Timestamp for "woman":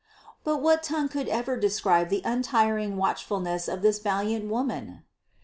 4.49-5.03